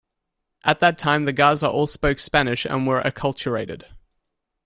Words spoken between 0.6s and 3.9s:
At that time, the Garza all spoke Spanish and were acculturated.